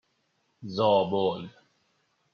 زابل 0.75 1.49